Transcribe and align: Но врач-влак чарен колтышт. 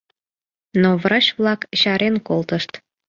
Но 0.81 0.89
врач-влак 1.03 1.61
чарен 1.79 2.15
колтышт. 2.27 2.71